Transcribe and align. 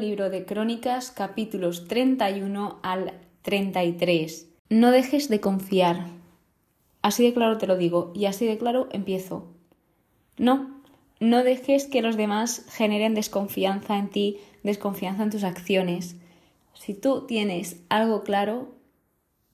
libro 0.00 0.30
de 0.30 0.44
Crónicas, 0.44 1.10
capítulos 1.10 1.88
31 1.88 2.78
al 2.82 3.12
33. 3.42 4.48
No 4.68 4.90
dejes 4.90 5.28
de 5.28 5.40
confiar. 5.40 6.06
Así 7.02 7.24
de 7.24 7.32
claro 7.32 7.58
te 7.58 7.66
lo 7.66 7.76
digo 7.76 8.12
y 8.14 8.26
así 8.26 8.46
de 8.46 8.58
claro 8.58 8.88
empiezo. 8.92 9.46
No, 10.38 10.80
no 11.20 11.44
dejes 11.44 11.86
que 11.86 12.02
los 12.02 12.16
demás 12.16 12.66
generen 12.68 13.14
desconfianza 13.14 13.96
en 13.96 14.10
ti, 14.10 14.38
desconfianza 14.62 15.22
en 15.22 15.30
tus 15.30 15.44
acciones. 15.44 16.16
Si 16.74 16.94
tú 16.94 17.26
tienes 17.26 17.80
algo 17.88 18.22
claro, 18.22 18.74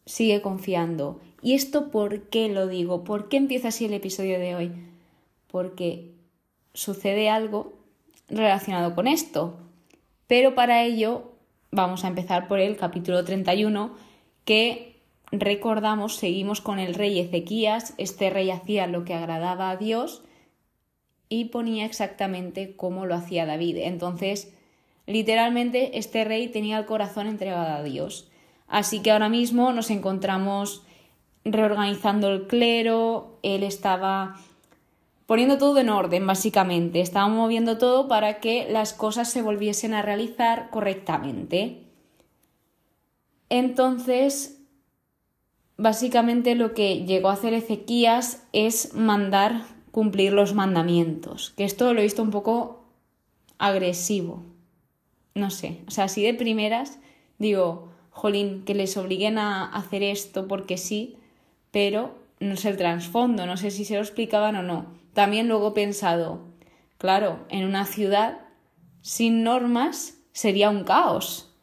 sigue 0.07 0.43
confiando. 0.43 1.21
¿Y 1.43 1.54
esto 1.54 1.90
por 1.90 2.29
qué 2.29 2.49
lo 2.49 2.67
digo? 2.67 3.04
¿Por 3.04 3.29
qué 3.29 3.36
empieza 3.36 3.68
así 3.68 3.85
el 3.85 3.95
episodio 3.95 4.39
de 4.39 4.54
hoy? 4.54 4.72
Porque 5.49 6.13
sucede 6.75 7.29
algo 7.29 7.75
relacionado 8.29 8.95
con 8.95 9.07
esto. 9.07 9.59
Pero 10.32 10.54
para 10.54 10.82
ello 10.82 11.31
vamos 11.72 12.04
a 12.04 12.09
empezar 12.09 12.49
por 12.49 12.59
el 12.59 12.79
capítulo 12.79 13.22
31 13.22 13.95
que 14.46 14.96
recordamos, 15.31 16.17
seguimos 16.17 16.63
con 16.63 16.79
el 16.79 16.95
rey 16.95 17.18
Ezequías. 17.21 17.93
Este 17.99 18.31
rey 18.31 18.50
hacía 18.50 18.86
lo 18.86 19.05
que 19.05 19.13
agradaba 19.13 19.68
a 19.68 19.77
Dios 19.77 20.22
y 21.29 21.50
ponía 21.50 21.85
exactamente 21.85 22.75
cómo 22.77 23.05
lo 23.05 23.14
hacía 23.14 23.45
David. 23.45 23.77
Entonces, 23.82 24.55
literalmente, 25.05 25.99
este 25.99 26.25
rey 26.25 26.49
tenía 26.49 26.79
el 26.79 26.86
corazón 26.86 27.27
entregado 27.27 27.77
a 27.77 27.83
Dios. 27.83 28.30
Así 28.69 29.03
que 29.03 29.11
ahora 29.11 29.29
mismo 29.29 29.75
nos 29.75 29.91
encontramos 29.91 30.83
reorganizando 31.44 32.30
el 32.30 32.47
clero, 32.47 33.39
él 33.42 33.64
estaba 33.64 34.36
poniendo 35.27 35.59
todo 35.59 35.78
en 35.78 35.89
orden, 35.89 36.27
básicamente. 36.27 37.01
Estaba 37.01 37.28
moviendo 37.28 37.78
todo 37.78 38.09
para 38.09 38.41
que 38.41 38.67
las 38.70 38.92
cosas 38.92 39.31
se 39.31 39.42
volviesen 39.42 39.95
a 39.95 40.03
realizar 40.03 40.70
correctamente. 40.70 41.84
Entonces, 43.48 44.61
básicamente 45.77 46.55
lo 46.55 46.75
que 46.75 47.05
llegó 47.05 47.28
a 47.28 47.34
hacer 47.34 47.55
Ezequías 47.55 48.47
es 48.53 48.95
mandar 48.95 49.65
cumplir 49.91 50.33
los 50.33 50.55
mandamientos, 50.55 51.50
que 51.50 51.65
esto 51.65 51.93
lo 51.93 52.00
he 52.00 52.05
visto 52.05 52.23
un 52.23 52.31
poco 52.31 52.84
agresivo. 53.59 54.43
No 55.34 55.50
sé, 55.50 55.83
o 55.87 55.91
sea, 55.91 56.05
así 56.05 56.23
de 56.23 56.34
primeras 56.34 56.98
digo, 57.43 57.89
jolín, 58.11 58.65
que 58.65 58.75
les 58.75 58.97
obliguen 58.97 59.37
a 59.37 59.67
hacer 59.67 60.03
esto 60.03 60.48
porque 60.48 60.78
sí, 60.78 61.17
pero 61.70 62.15
no 62.41 62.56
sé 62.56 62.70
el 62.70 62.77
trasfondo, 62.77 63.45
no 63.47 63.56
sé 63.56 63.70
si 63.70 63.84
se 63.84 63.95
lo 63.95 64.00
explicaban 64.00 64.56
o 64.56 64.62
no. 64.62 65.02
También 65.12 65.48
luego 65.48 65.68
he 65.68 65.72
pensado, 65.72 66.41
claro, 66.98 67.41
en 67.48 67.64
una 67.64 67.84
ciudad 67.84 68.41
sin 69.02 69.42
normas 69.42 70.19
sería 70.32 70.70
un 70.70 70.84
caos. 70.84 71.54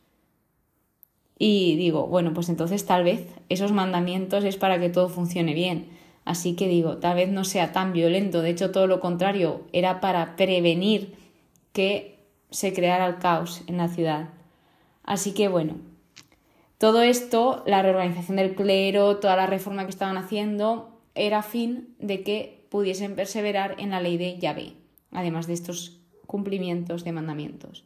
Y 1.37 1.77
digo, 1.77 2.07
bueno, 2.07 2.33
pues 2.33 2.49
entonces 2.49 2.85
tal 2.85 3.03
vez 3.03 3.25
esos 3.47 3.71
mandamientos 3.71 4.43
es 4.43 4.57
para 4.57 4.79
que 4.79 4.89
todo 4.89 5.09
funcione 5.09 5.53
bien. 5.53 5.89
Así 6.25 6.55
que 6.55 6.67
digo, 6.67 6.97
tal 6.97 7.15
vez 7.15 7.29
no 7.29 7.45
sea 7.45 7.71
tan 7.71 7.93
violento, 7.93 8.41
de 8.41 8.51
hecho 8.51 8.71
todo 8.71 8.85
lo 8.87 8.99
contrario, 8.99 9.61
era 9.71 10.01
para 10.01 10.35
prevenir 10.35 11.15
que 11.71 12.19
se 12.51 12.73
creara 12.73 13.07
el 13.07 13.17
caos 13.17 13.63
en 13.67 13.77
la 13.77 13.87
ciudad. 13.87 14.29
Así 15.03 15.33
que 15.33 15.47
bueno, 15.47 15.77
todo 16.77 17.01
esto, 17.01 17.63
la 17.65 17.81
reorganización 17.81 18.37
del 18.37 18.53
clero, 18.53 19.17
toda 19.17 19.35
la 19.35 19.47
reforma 19.47 19.85
que 19.85 19.91
estaban 19.91 20.17
haciendo, 20.17 21.01
era 21.15 21.41
fin 21.41 21.95
de 21.99 22.21
que 22.23 22.58
pudiesen 22.69 23.15
perseverar 23.15 23.75
en 23.79 23.89
la 23.91 24.01
ley 24.01 24.17
de 24.17 24.37
Yahvé, 24.37 24.73
además 25.11 25.47
de 25.47 25.53
estos 25.53 25.99
cumplimientos 26.25 27.03
de 27.03 27.11
mandamientos. 27.11 27.85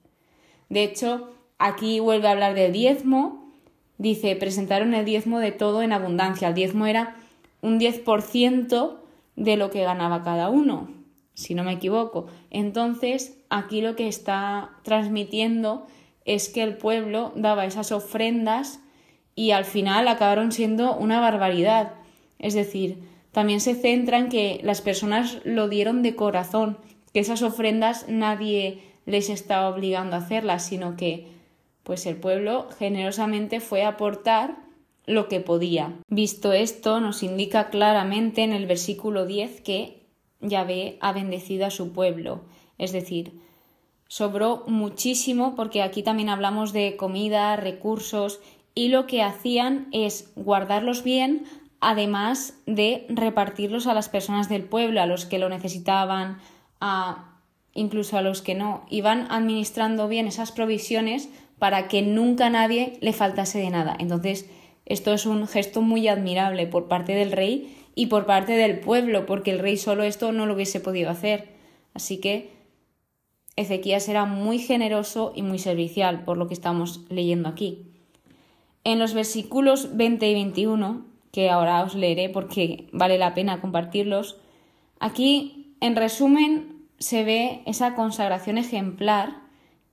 De 0.69 0.83
hecho, 0.83 1.31
aquí 1.57 1.99
vuelve 1.99 2.27
a 2.27 2.31
hablar 2.31 2.55
del 2.55 2.73
diezmo, 2.73 3.53
dice, 3.97 4.35
presentaron 4.35 4.93
el 4.93 5.05
diezmo 5.05 5.39
de 5.39 5.51
todo 5.51 5.81
en 5.81 5.93
abundancia. 5.93 6.49
El 6.49 6.55
diezmo 6.55 6.85
era 6.85 7.15
un 7.61 7.79
10% 7.79 8.97
de 9.35 9.57
lo 9.57 9.71
que 9.71 9.83
ganaba 9.83 10.23
cada 10.23 10.49
uno, 10.49 10.89
si 11.33 11.55
no 11.55 11.63
me 11.63 11.73
equivoco. 11.73 12.27
Entonces, 12.49 13.37
aquí 13.49 13.81
lo 13.81 13.95
que 13.95 14.07
está 14.07 14.71
transmitiendo 14.83 15.87
es 16.25 16.49
que 16.49 16.63
el 16.63 16.77
pueblo 16.77 17.31
daba 17.35 17.65
esas 17.65 17.91
ofrendas 17.91 18.79
y 19.35 19.51
al 19.51 19.65
final 19.65 20.07
acabaron 20.07 20.51
siendo 20.51 20.95
una 20.95 21.19
barbaridad. 21.19 21.93
Es 22.39 22.53
decir, 22.53 22.99
también 23.33 23.59
se 23.59 23.75
centra 23.75 24.19
en 24.19 24.29
que 24.29 24.61
las 24.63 24.81
personas 24.81 25.39
lo 25.43 25.67
dieron 25.67 26.03
de 26.03 26.15
corazón, 26.15 26.77
que 27.13 27.19
esas 27.19 27.41
ofrendas 27.41 28.05
nadie 28.07 28.83
les 29.05 29.29
estaba 29.29 29.69
obligando 29.69 30.15
a 30.15 30.19
hacerlas, 30.19 30.65
sino 30.65 30.95
que 30.95 31.27
pues 31.83 32.05
el 32.05 32.15
pueblo 32.15 32.69
generosamente 32.79 33.59
fue 33.59 33.83
a 33.83 33.89
aportar 33.89 34.55
lo 35.05 35.27
que 35.27 35.41
podía. 35.41 35.95
Visto 36.07 36.53
esto, 36.53 37.01
nos 37.01 37.23
indica 37.23 37.69
claramente 37.69 38.43
en 38.43 38.53
el 38.53 38.67
versículo 38.67 39.25
10 39.25 39.61
que 39.61 40.03
Yahvé 40.39 40.97
ha 41.01 41.11
bendecido 41.11 41.65
a 41.65 41.71
su 41.71 41.91
pueblo, 41.91 42.41
es 42.77 42.91
decir, 42.91 43.33
sobró 44.07 44.63
muchísimo 44.67 45.55
porque 45.55 45.81
aquí 45.81 46.03
también 46.03 46.29
hablamos 46.29 46.71
de 46.71 46.95
comida, 46.95 47.55
recursos 47.55 48.39
y 48.75 48.89
lo 48.89 49.07
que 49.07 49.23
hacían 49.23 49.87
es 49.91 50.31
guardarlos 50.35 51.03
bien, 51.03 51.45
además 51.89 52.59
de 52.65 53.05
repartirlos 53.09 53.87
a 53.87 53.93
las 53.93 54.09
personas 54.09 54.49
del 54.49 54.63
pueblo, 54.63 55.01
a 55.01 55.05
los 55.05 55.25
que 55.25 55.39
lo 55.39 55.49
necesitaban, 55.49 56.39
a 56.79 57.29
incluso 57.73 58.17
a 58.17 58.21
los 58.21 58.41
que 58.41 58.55
no. 58.55 58.85
Iban 58.89 59.27
administrando 59.29 60.07
bien 60.07 60.27
esas 60.27 60.51
provisiones 60.51 61.29
para 61.59 61.87
que 61.87 62.01
nunca 62.01 62.49
nadie 62.49 62.97
le 63.01 63.13
faltase 63.13 63.59
de 63.59 63.69
nada. 63.69 63.95
Entonces, 63.99 64.49
esto 64.85 65.13
es 65.13 65.25
un 65.25 65.47
gesto 65.47 65.81
muy 65.81 66.07
admirable 66.07 66.67
por 66.67 66.87
parte 66.87 67.13
del 67.13 67.31
rey 67.31 67.77
y 67.95 68.07
por 68.07 68.25
parte 68.25 68.53
del 68.53 68.79
pueblo, 68.79 69.25
porque 69.25 69.51
el 69.51 69.59
rey 69.59 69.77
solo 69.77 70.03
esto 70.03 70.31
no 70.31 70.45
lo 70.45 70.55
hubiese 70.55 70.79
podido 70.79 71.09
hacer. 71.09 71.53
Así 71.93 72.19
que 72.19 72.51
Ezequías 73.55 74.09
era 74.09 74.25
muy 74.25 74.59
generoso 74.59 75.31
y 75.35 75.43
muy 75.43 75.59
servicial, 75.59 76.23
por 76.23 76.37
lo 76.37 76.47
que 76.47 76.55
estamos 76.55 77.01
leyendo 77.09 77.49
aquí. 77.49 77.85
En 78.83 78.99
los 78.99 79.13
versículos 79.13 79.95
20 79.95 80.27
y 80.27 80.33
21, 80.33 81.05
que 81.33 81.49
ahora 81.49 81.83
os 81.83 81.95
leeré 81.95 82.29
porque 82.29 82.87
vale 82.93 83.17
la 83.17 83.33
pena 83.33 83.59
compartirlos, 83.59 84.37
aquí, 84.99 85.75
en 85.81 85.95
resumen, 85.95 86.85
se 86.99 87.23
ve 87.23 87.63
esa 87.65 87.95
consagración 87.95 88.59
ejemplar 88.59 89.41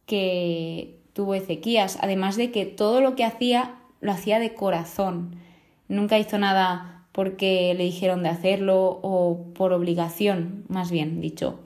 que 0.04 1.00
tuvo 1.14 1.34
Ezequías, 1.34 1.98
además 2.02 2.36
de 2.36 2.50
que 2.52 2.66
todo 2.66 3.00
lo 3.00 3.16
que 3.16 3.24
hacía 3.24 3.80
lo 4.00 4.12
hacía 4.12 4.38
de 4.38 4.52
corazón. 4.52 5.36
Nunca 5.88 6.18
hizo 6.18 6.38
nada 6.38 7.08
porque 7.10 7.72
le 7.74 7.84
dijeron 7.84 8.22
de 8.22 8.28
hacerlo 8.28 9.00
o 9.02 9.52
por 9.54 9.72
obligación, 9.72 10.66
más 10.68 10.90
bien 10.90 11.22
dicho, 11.22 11.60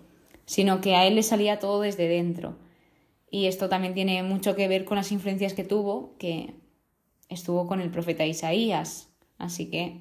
sino 0.47 0.81
que 0.81 0.95
a 0.95 1.05
él 1.05 1.17
le 1.17 1.25
salía 1.25 1.59
todo 1.59 1.81
desde 1.81 2.07
dentro. 2.07 2.59
Y 3.29 3.47
esto 3.47 3.69
también 3.69 3.95
tiene 3.95 4.23
mucho 4.23 4.55
que 4.55 4.69
ver 4.69 4.85
con 4.85 4.99
las 4.99 5.11
influencias 5.11 5.53
que 5.53 5.65
tuvo, 5.65 6.15
que 6.19 6.55
estuvo 7.29 7.67
con 7.67 7.81
el 7.81 7.91
profeta 7.91 8.25
Isaías. 8.25 9.14
Así 9.39 9.71
que 9.71 10.01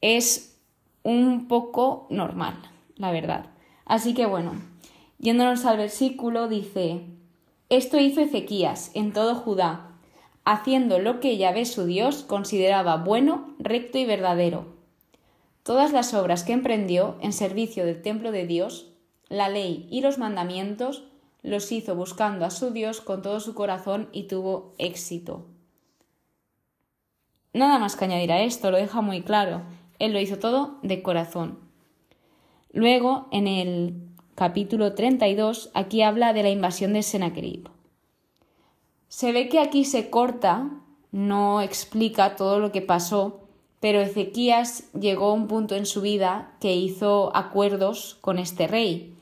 es 0.00 0.58
un 1.02 1.48
poco 1.48 2.06
normal, 2.10 2.54
la 2.96 3.10
verdad. 3.10 3.46
Así 3.84 4.14
que 4.14 4.26
bueno, 4.26 4.52
yéndonos 5.18 5.64
al 5.64 5.76
versículo, 5.78 6.48
dice, 6.48 7.06
esto 7.68 7.98
hizo 7.98 8.20
Ezequías 8.20 8.90
en 8.94 9.12
todo 9.12 9.34
Judá 9.34 9.90
haciendo 10.44 10.98
lo 10.98 11.20
que 11.20 11.36
Yahvé 11.36 11.64
su 11.64 11.84
Dios 11.84 12.24
consideraba 12.24 12.96
bueno, 12.96 13.54
recto 13.58 13.98
y 13.98 14.04
verdadero. 14.04 14.66
Todas 15.62 15.92
las 15.92 16.14
obras 16.14 16.42
que 16.42 16.52
emprendió 16.52 17.16
en 17.20 17.32
servicio 17.32 17.84
del 17.84 18.02
templo 18.02 18.32
de 18.32 18.46
Dios, 18.46 18.88
la 19.28 19.48
ley 19.48 19.86
y 19.90 20.00
los 20.00 20.18
mandamientos, 20.18 21.04
los 21.42 21.70
hizo 21.70 21.94
buscando 21.94 22.44
a 22.44 22.50
su 22.50 22.70
Dios 22.70 23.00
con 23.00 23.22
todo 23.22 23.40
su 23.40 23.54
corazón 23.54 24.08
y 24.12 24.24
tuvo 24.24 24.74
éxito. 24.78 25.46
Nada 27.52 27.78
más 27.78 27.96
que 27.96 28.04
añadir 28.04 28.32
a 28.32 28.42
esto, 28.42 28.70
lo 28.70 28.76
deja 28.76 29.00
muy 29.00 29.22
claro. 29.22 29.62
Él 29.98 30.12
lo 30.12 30.20
hizo 30.20 30.38
todo 30.38 30.78
de 30.82 31.02
corazón. 31.02 31.58
Luego, 32.72 33.28
en 33.32 33.48
el 33.48 33.94
capítulo 34.34 34.94
32, 34.94 35.70
aquí 35.74 36.02
habla 36.02 36.32
de 36.32 36.42
la 36.42 36.50
invasión 36.50 36.92
de 36.92 37.02
Sennacherib. 37.02 37.68
Se 39.08 39.32
ve 39.32 39.48
que 39.48 39.58
aquí 39.58 39.84
se 39.84 40.08
corta, 40.08 40.70
no 41.10 41.60
explica 41.60 42.36
todo 42.36 42.60
lo 42.60 42.70
que 42.70 42.80
pasó, 42.80 43.40
pero 43.80 44.00
Ezequías 44.00 44.92
llegó 44.92 45.30
a 45.30 45.32
un 45.32 45.48
punto 45.48 45.74
en 45.74 45.86
su 45.86 46.00
vida 46.00 46.52
que 46.60 46.74
hizo 46.76 47.34
acuerdos 47.34 48.18
con 48.20 48.38
este 48.38 48.68
rey 48.68 49.16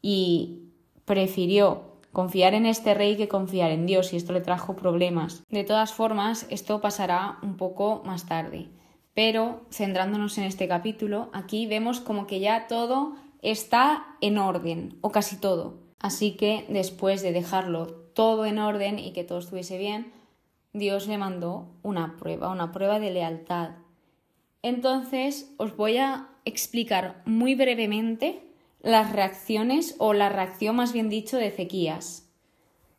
y 0.00 0.60
prefirió 1.04 1.93
confiar 2.14 2.54
en 2.54 2.64
este 2.64 2.94
rey 2.94 3.16
que 3.16 3.28
confiar 3.28 3.72
en 3.72 3.84
Dios 3.84 4.12
y 4.12 4.16
esto 4.16 4.32
le 4.32 4.40
trajo 4.40 4.76
problemas. 4.76 5.42
De 5.50 5.64
todas 5.64 5.92
formas, 5.92 6.46
esto 6.48 6.80
pasará 6.80 7.38
un 7.42 7.58
poco 7.58 8.02
más 8.06 8.24
tarde. 8.24 8.70
Pero 9.14 9.66
centrándonos 9.70 10.38
en 10.38 10.44
este 10.44 10.66
capítulo, 10.66 11.28
aquí 11.34 11.66
vemos 11.66 12.00
como 12.00 12.26
que 12.26 12.40
ya 12.40 12.66
todo 12.68 13.16
está 13.42 14.06
en 14.20 14.38
orden, 14.38 14.96
o 15.02 15.10
casi 15.10 15.36
todo. 15.36 15.74
Así 15.98 16.36
que 16.36 16.64
después 16.68 17.20
de 17.20 17.32
dejarlo 17.32 17.86
todo 18.14 18.46
en 18.46 18.58
orden 18.58 18.98
y 18.98 19.12
que 19.12 19.24
todo 19.24 19.40
estuviese 19.40 19.76
bien, 19.76 20.12
Dios 20.72 21.08
le 21.08 21.18
mandó 21.18 21.66
una 21.82 22.16
prueba, 22.16 22.48
una 22.48 22.72
prueba 22.72 23.00
de 23.00 23.10
lealtad. 23.10 23.70
Entonces 24.62 25.52
os 25.58 25.76
voy 25.76 25.98
a 25.98 26.28
explicar 26.44 27.22
muy 27.26 27.54
brevemente 27.54 28.42
las 28.84 29.12
reacciones 29.12 29.96
o 29.98 30.12
la 30.12 30.28
reacción 30.28 30.76
más 30.76 30.92
bien 30.92 31.08
dicho 31.08 31.38
de 31.38 31.46
Ezequías. 31.46 32.28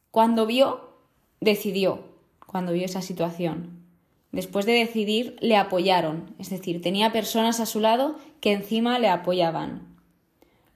Cuando 0.10 0.48
vio, 0.48 0.96
decidió, 1.42 2.00
cuando 2.46 2.74
vio 2.74 2.86
esa 2.86 3.04
situación. 3.04 3.84
Después 4.32 4.66
de 4.66 4.74
decidir, 4.74 5.38
le 5.42 5.56
apoyaron, 5.56 6.34
es 6.40 6.50
decir, 6.50 6.82
tenía 6.82 7.14
personas 7.14 7.60
a 7.60 7.68
su 7.68 7.80
lado 7.80 8.18
que 8.42 8.52
encima 8.52 8.98
le 9.00 9.10
apoyaban. 9.10 9.96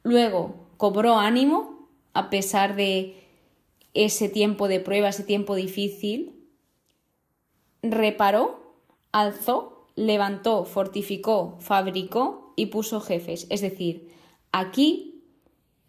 Luego, 0.03 0.67
cobró 0.77 1.17
ánimo 1.17 1.89
a 2.13 2.29
pesar 2.29 2.75
de 2.75 3.15
ese 3.93 4.29
tiempo 4.29 4.67
de 4.67 4.79
prueba, 4.79 5.09
ese 5.09 5.23
tiempo 5.23 5.55
difícil. 5.55 6.47
Reparó, 7.81 8.75
alzó, 9.11 9.87
levantó, 9.95 10.65
fortificó, 10.65 11.57
fabricó 11.59 12.53
y 12.55 12.67
puso 12.67 13.01
jefes. 13.01 13.47
Es 13.49 13.61
decir, 13.61 14.18
aquí 14.51 15.23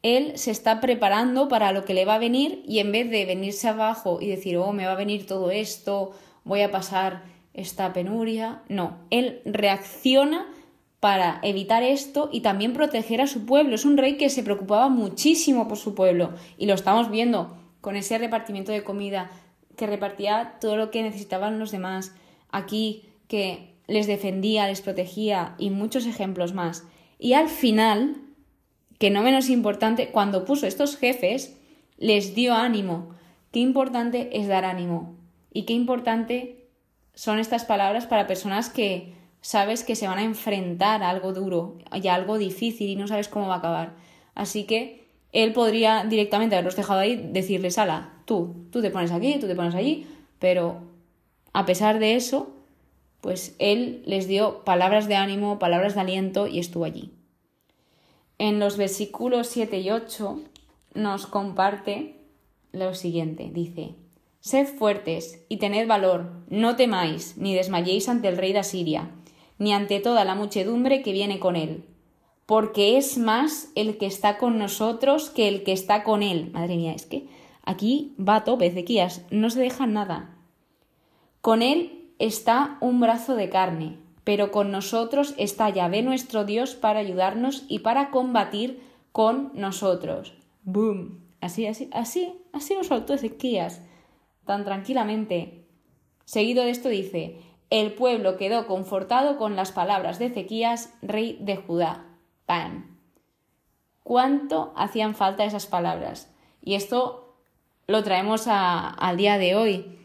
él 0.02 0.32
se 0.36 0.50
está 0.50 0.80
preparando 0.80 1.48
para 1.48 1.72
lo 1.72 1.84
que 1.84 1.94
le 1.94 2.04
va 2.04 2.14
a 2.14 2.18
venir 2.18 2.62
y 2.66 2.78
en 2.78 2.90
vez 2.92 3.10
de 3.10 3.26
venirse 3.26 3.68
abajo 3.68 4.18
y 4.20 4.28
decir, 4.28 4.56
oh, 4.56 4.72
me 4.72 4.86
va 4.86 4.92
a 4.92 4.96
venir 4.96 5.26
todo 5.26 5.50
esto, 5.50 6.12
voy 6.44 6.62
a 6.62 6.70
pasar 6.70 7.22
esta 7.52 7.92
penuria, 7.92 8.62
no, 8.68 8.98
él 9.10 9.42
reacciona 9.44 10.46
para 11.00 11.40
evitar 11.42 11.82
esto 11.82 12.28
y 12.32 12.40
también 12.40 12.74
proteger 12.74 13.20
a 13.20 13.26
su 13.26 13.46
pueblo. 13.46 13.74
Es 13.74 13.84
un 13.84 13.96
rey 13.96 14.16
que 14.16 14.30
se 14.30 14.42
preocupaba 14.42 14.88
muchísimo 14.88 15.66
por 15.66 15.78
su 15.78 15.94
pueblo 15.94 16.34
y 16.58 16.66
lo 16.66 16.74
estamos 16.74 17.10
viendo 17.10 17.56
con 17.80 17.96
ese 17.96 18.18
repartimiento 18.18 18.70
de 18.72 18.84
comida 18.84 19.30
que 19.76 19.86
repartía 19.86 20.58
todo 20.60 20.76
lo 20.76 20.90
que 20.90 21.02
necesitaban 21.02 21.58
los 21.58 21.70
demás. 21.70 22.14
Aquí 22.50 23.04
que 23.28 23.74
les 23.86 24.06
defendía, 24.06 24.66
les 24.66 24.82
protegía 24.82 25.54
y 25.58 25.70
muchos 25.70 26.06
ejemplos 26.06 26.52
más. 26.52 26.84
Y 27.18 27.32
al 27.32 27.48
final, 27.48 28.16
que 29.00 29.08
no 29.08 29.22
menos 29.22 29.48
importante, 29.48 30.10
cuando 30.10 30.44
puso 30.44 30.66
estos 30.66 30.98
jefes, 30.98 31.56
les 31.96 32.34
dio 32.34 32.52
ánimo. 32.52 33.14
Qué 33.50 33.58
importante 33.60 34.28
es 34.38 34.46
dar 34.46 34.66
ánimo 34.66 35.16
y 35.50 35.62
qué 35.62 35.72
importante 35.72 36.68
son 37.14 37.38
estas 37.38 37.64
palabras 37.64 38.06
para 38.06 38.26
personas 38.26 38.68
que 38.68 39.14
sabes 39.40 39.84
que 39.84 39.96
se 39.96 40.06
van 40.06 40.18
a 40.18 40.22
enfrentar 40.22 41.02
a 41.02 41.08
algo 41.08 41.32
duro 41.32 41.78
y 41.94 42.08
a 42.08 42.14
algo 42.14 42.36
difícil 42.36 42.90
y 42.90 42.96
no 42.96 43.08
sabes 43.08 43.28
cómo 43.28 43.48
va 43.48 43.54
a 43.54 43.58
acabar. 43.58 43.94
Así 44.34 44.64
que 44.64 45.08
él 45.32 45.54
podría 45.54 46.04
directamente 46.04 46.54
haberlos 46.54 46.76
dejado 46.76 47.00
ahí, 47.00 47.30
decirles, 47.32 47.78
ala, 47.78 48.12
tú, 48.26 48.66
tú 48.70 48.82
te 48.82 48.90
pones 48.90 49.12
aquí, 49.12 49.38
tú 49.40 49.46
te 49.46 49.56
pones 49.56 49.74
allí, 49.74 50.06
pero 50.38 50.82
a 51.54 51.64
pesar 51.64 52.00
de 52.00 52.16
eso, 52.16 52.54
pues 53.22 53.56
él 53.60 54.02
les 54.04 54.28
dio 54.28 54.62
palabras 54.62 55.08
de 55.08 55.16
ánimo, 55.16 55.58
palabras 55.58 55.94
de 55.94 56.02
aliento 56.02 56.46
y 56.46 56.58
estuvo 56.58 56.84
allí. 56.84 57.14
En 58.40 58.58
los 58.58 58.78
versículos 58.78 59.48
7 59.48 59.80
y 59.80 59.90
8 59.90 60.40
nos 60.94 61.26
comparte 61.26 62.24
lo 62.72 62.94
siguiente, 62.94 63.50
dice, 63.52 63.96
Sed 64.40 64.66
fuertes 64.66 65.44
y 65.50 65.58
tened 65.58 65.86
valor, 65.86 66.32
no 66.48 66.74
temáis 66.74 67.36
ni 67.36 67.54
desmayéis 67.54 68.08
ante 68.08 68.28
el 68.28 68.38
rey 68.38 68.54
de 68.54 68.60
Asiria 68.60 69.10
ni 69.58 69.74
ante 69.74 70.00
toda 70.00 70.24
la 70.24 70.34
muchedumbre 70.34 71.02
que 71.02 71.12
viene 71.12 71.38
con 71.38 71.54
él, 71.54 71.84
porque 72.46 72.96
es 72.96 73.18
más 73.18 73.68
el 73.74 73.98
que 73.98 74.06
está 74.06 74.38
con 74.38 74.58
nosotros 74.58 75.28
que 75.28 75.46
el 75.46 75.62
que 75.62 75.72
está 75.72 76.02
con 76.02 76.22
él. 76.22 76.50
Madre 76.54 76.76
mía, 76.76 76.94
es 76.94 77.04
que 77.04 77.26
aquí 77.62 78.14
va 78.18 78.36
a 78.36 78.44
tope 78.44 78.72
no 79.30 79.50
se 79.50 79.60
deja 79.60 79.86
nada. 79.86 80.34
Con 81.42 81.60
él 81.60 82.08
está 82.18 82.78
un 82.80 83.00
brazo 83.00 83.34
de 83.34 83.50
carne, 83.50 83.98
pero 84.24 84.50
con 84.50 84.70
nosotros 84.70 85.34
está 85.36 85.68
Yahvé 85.70 86.02
nuestro 86.02 86.44
Dios 86.44 86.74
para 86.74 87.00
ayudarnos 87.00 87.64
y 87.68 87.80
para 87.80 88.10
combatir 88.10 88.82
con 89.12 89.50
nosotros. 89.54 90.34
¡Boom! 90.62 91.20
Así, 91.40 91.66
así, 91.66 91.88
así, 91.92 92.34
así 92.52 92.74
nos 92.74 92.88
soltó 92.88 93.14
Ezequías, 93.14 93.82
tan 94.44 94.64
tranquilamente. 94.64 95.64
Seguido 96.24 96.64
de 96.64 96.70
esto 96.70 96.88
dice, 96.88 97.38
el 97.70 97.92
pueblo 97.94 98.36
quedó 98.36 98.66
confortado 98.66 99.36
con 99.38 99.56
las 99.56 99.72
palabras 99.72 100.18
de 100.18 100.26
Ezequías, 100.26 100.94
rey 101.02 101.38
de 101.40 101.56
Judá. 101.56 102.06
¡Pam! 102.46 102.98
¿Cuánto 104.02 104.72
hacían 104.76 105.14
falta 105.14 105.44
esas 105.44 105.66
palabras? 105.66 106.34
Y 106.62 106.74
esto 106.74 107.36
lo 107.86 108.02
traemos 108.02 108.46
al 108.46 109.16
día 109.16 109.38
de 109.38 109.54
hoy. 109.54 109.99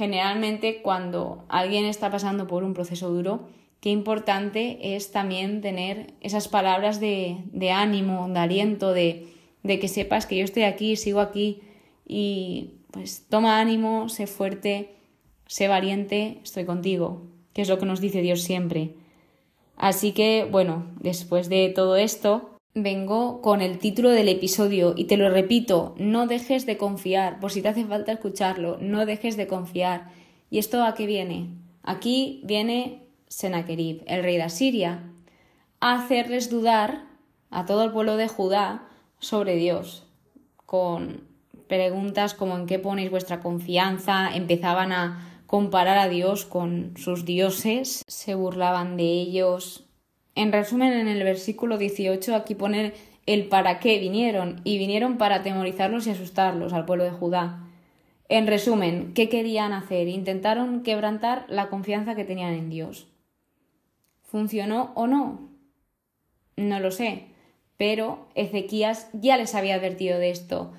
Generalmente 0.00 0.80
cuando 0.80 1.44
alguien 1.50 1.84
está 1.84 2.10
pasando 2.10 2.46
por 2.46 2.64
un 2.64 2.72
proceso 2.72 3.10
duro, 3.10 3.50
qué 3.82 3.90
importante 3.90 4.96
es 4.96 5.12
también 5.12 5.60
tener 5.60 6.14
esas 6.22 6.48
palabras 6.48 7.00
de, 7.00 7.36
ánimo, 7.70 8.26
de 8.30 8.38
aliento, 8.38 8.94
de, 8.94 9.28
de 9.62 9.78
que 9.78 9.88
sepas 9.88 10.24
que 10.24 10.38
yo 10.38 10.44
estoy 10.44 10.62
aquí, 10.62 10.96
sigo 10.96 11.20
aquí 11.20 11.60
y 12.08 12.76
pues 12.92 13.26
toma 13.28 13.60
ánimo, 13.60 14.08
sé 14.08 14.26
fuerte 14.26 14.94
sé 15.46 15.68
valiente, 15.68 16.38
estoy 16.42 16.64
contigo, 16.64 17.20
que 17.52 17.60
es 17.60 17.68
lo 17.68 17.78
que 17.78 17.84
nos 17.84 18.00
dice 18.00 18.22
Dios 18.22 18.40
siempre. 18.40 18.94
Así 19.76 20.12
que, 20.12 20.48
bueno, 20.50 20.86
después 20.98 21.50
de 21.50 21.68
todo 21.68 21.96
esto, 21.96 22.49
vengo 22.74 23.40
con 23.42 23.60
el 23.60 23.78
título 23.78 24.10
del 24.10 24.28
episodio 24.28 24.94
y 24.96 25.04
te 25.04 25.16
lo 25.16 25.28
repito, 25.30 25.94
no 25.98 26.26
dejes 26.26 26.66
de 26.66 26.76
confiar, 26.76 27.40
por 27.40 27.50
si 27.50 27.62
te 27.62 27.68
hace 27.68 27.84
falta 27.84 28.12
escucharlo, 28.12 28.78
no 28.80 29.06
dejes 29.06 29.36
de 29.36 29.46
confiar. 29.46 30.10
¿Y 30.50 30.58
esto 30.58 30.82
a 30.84 30.94
qué 30.94 31.06
viene? 31.06 31.48
Aquí 31.82 32.40
viene 32.44 33.04
Sennacherib, 33.28 34.02
el 34.06 34.22
rey 34.22 34.36
de 34.36 34.42
Asiria, 34.42 35.04
a 35.80 35.94
hacerles 35.94 36.50
dudar 36.50 37.06
a 37.50 37.66
todo 37.66 37.84
el 37.84 37.92
pueblo 37.92 38.16
de 38.16 38.28
Judá 38.28 38.88
sobre 39.18 39.56
Dios, 39.56 40.06
con 40.66 41.24
preguntas 41.66 42.34
como 42.34 42.56
en 42.56 42.66
qué 42.66 42.78
ponéis 42.78 43.10
vuestra 43.10 43.40
confianza, 43.40 44.34
empezaban 44.34 44.92
a 44.92 45.42
comparar 45.46 45.98
a 45.98 46.08
Dios 46.08 46.44
con 46.44 46.94
sus 46.96 47.24
dioses, 47.24 48.04
se 48.06 48.34
burlaban 48.34 48.96
de 48.96 49.04
ellos. 49.04 49.89
En 50.40 50.52
resumen, 50.52 50.94
en 50.94 51.06
el 51.06 51.22
versículo 51.22 51.76
18 51.76 52.34
aquí 52.34 52.54
pone 52.54 52.94
el 53.26 53.48
para 53.48 53.78
qué 53.78 53.98
vinieron, 53.98 54.62
y 54.64 54.78
vinieron 54.78 55.18
para 55.18 55.36
atemorizarlos 55.36 56.06
y 56.06 56.10
asustarlos 56.10 56.72
al 56.72 56.86
pueblo 56.86 57.04
de 57.04 57.10
Judá. 57.10 57.68
En 58.30 58.46
resumen, 58.46 59.12
¿qué 59.12 59.28
querían 59.28 59.74
hacer? 59.74 60.08
Intentaron 60.08 60.82
quebrantar 60.82 61.44
la 61.50 61.68
confianza 61.68 62.14
que 62.14 62.24
tenían 62.24 62.54
en 62.54 62.70
Dios. 62.70 63.06
¿Funcionó 64.22 64.92
o 64.94 65.06
no? 65.06 65.50
No 66.56 66.80
lo 66.80 66.90
sé, 66.90 67.26
pero 67.76 68.26
Ezequías 68.34 69.10
ya 69.12 69.36
les 69.36 69.54
había 69.54 69.74
advertido 69.74 70.18
de 70.18 70.30
esto. 70.30 70.72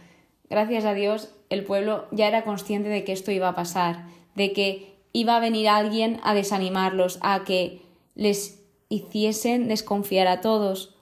Gracias 0.49 0.85
a 0.85 0.95
Dios, 0.95 1.35
el 1.51 1.65
pueblo 1.65 2.07
ya 2.09 2.27
era 2.27 2.43
consciente 2.43 2.89
de 2.89 3.03
que 3.03 3.13
esto 3.13 3.31
iba 3.31 3.49
a 3.49 3.55
pasar 3.55 4.07
de 4.33 4.53
que 4.53 4.95
iba 5.13 5.35
a 5.35 5.39
venir 5.39 5.67
alguien 5.67 6.19
a 6.23 6.33
desanimarlos, 6.33 7.19
a 7.21 7.43
que 7.43 7.81
les 8.15 8.60
hiciesen 8.91 9.69
desconfiar 9.69 10.27
a 10.27 10.41
todos. 10.41 10.93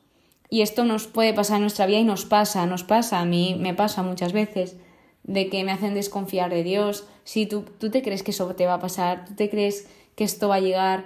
Y 0.50 0.62
esto 0.62 0.86
nos 0.86 1.08
puede 1.08 1.34
pasar 1.34 1.58
en 1.58 1.63
nuestra 1.63 1.88
vida 1.88 2.00
y 2.00 2.03
nos 2.03 2.25
pasa, 2.25 2.65
nos 2.65 2.84
pasa, 2.84 3.19
a 3.19 3.25
mí 3.25 3.58
me 3.60 3.74
pasa 3.74 4.03
muchas 4.03 4.31
veces, 4.31 4.77
de 5.24 5.50
que 5.50 5.63
me 5.63 5.72
hacen 5.72 5.96
desconfiar 5.96 6.50
de 6.50 6.63
Dios. 6.63 7.08
Si 7.24 7.46
tú, 7.46 7.65
tú 7.79 7.89
te 7.89 8.01
crees 8.01 8.24
que 8.24 8.31
eso 8.31 8.48
te 8.55 8.65
va 8.65 8.75
a 8.75 8.79
pasar, 8.79 9.25
tú 9.25 9.34
te 9.36 9.50
crees 9.50 9.88
que 10.15 10.24
esto 10.24 10.48
va 10.48 10.55
a 10.55 10.60
llegar 10.60 11.05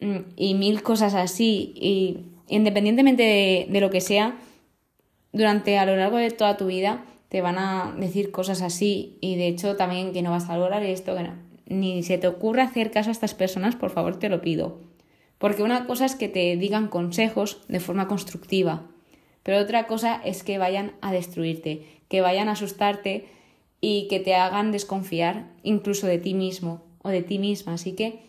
mm, 0.00 0.18
y 0.36 0.54
mil 0.54 0.82
cosas 0.82 1.14
así, 1.14 1.72
y 1.76 2.26
independientemente 2.48 3.66
de, 3.68 3.80
lo 3.80 3.90
que 3.90 4.00
sea, 4.00 4.36
durante 5.32 5.78
a 5.78 5.86
lo 5.86 5.96
largo 5.96 6.16
de 6.18 6.30
toda 6.30 6.56
tu 6.56 6.66
vida, 6.66 7.04
te 7.28 7.40
van 7.40 7.58
a 7.58 7.94
decir 7.98 8.30
cosas 8.30 8.62
así 8.62 9.18
y 9.20 9.34
de 9.36 9.48
hecho 9.48 9.76
también 9.76 10.12
que 10.12 10.22
no 10.22 10.30
vas 10.30 10.48
a 10.48 10.56
lograr 10.56 10.84
esto, 10.84 11.16
que 11.16 11.30
ni 11.66 12.04
se 12.04 12.18
te 12.18 12.28
ocurra 12.28 12.62
hacer 12.62 12.92
caso 12.92 13.10
a 13.10 13.12
estas 13.12 13.34
personas, 13.34 13.74
por 13.74 13.90
favor 13.90 14.18
te 14.18 14.28
lo 14.28 14.40
pido. 14.40 14.95
Porque 15.38 15.62
una 15.62 15.86
cosa 15.86 16.06
es 16.06 16.14
que 16.14 16.28
te 16.28 16.56
digan 16.56 16.88
consejos 16.88 17.62
de 17.68 17.80
forma 17.80 18.08
constructiva, 18.08 18.86
pero 19.42 19.58
otra 19.58 19.86
cosa 19.86 20.20
es 20.24 20.42
que 20.42 20.58
vayan 20.58 20.92
a 21.00 21.12
destruirte, 21.12 21.82
que 22.08 22.20
vayan 22.20 22.48
a 22.48 22.52
asustarte 22.52 23.26
y 23.80 24.08
que 24.08 24.18
te 24.18 24.34
hagan 24.34 24.72
desconfiar 24.72 25.52
incluso 25.62 26.06
de 26.06 26.18
ti 26.18 26.34
mismo 26.34 26.82
o 27.02 27.10
de 27.10 27.22
ti 27.22 27.38
misma. 27.38 27.74
Así 27.74 27.92
que 27.92 28.20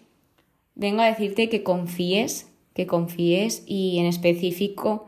vengo 0.76 1.02
a 1.02 1.08
decirte 1.08 1.50
que 1.50 1.64
confíes, 1.64 2.52
que 2.74 2.86
confíes 2.86 3.64
y 3.66 3.98
en 3.98 4.06
específico 4.06 5.08